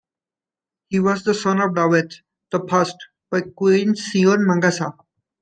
[0.87, 2.11] He was the son of Dawit
[2.49, 2.95] the First
[3.29, 4.95] by Queen Seyon Mangasha.